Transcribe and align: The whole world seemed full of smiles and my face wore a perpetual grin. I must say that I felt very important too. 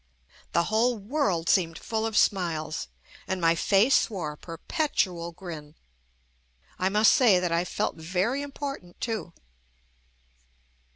The 0.53 0.63
whole 0.63 0.97
world 0.97 1.47
seemed 1.47 1.77
full 1.77 2.07
of 2.07 2.17
smiles 2.17 2.87
and 3.27 3.39
my 3.39 3.53
face 3.53 4.09
wore 4.09 4.31
a 4.31 4.35
perpetual 4.37 5.31
grin. 5.31 5.75
I 6.79 6.89
must 6.89 7.11
say 7.13 7.39
that 7.39 7.51
I 7.51 7.63
felt 7.63 7.97
very 7.97 8.41
important 8.41 8.99
too. 8.99 9.31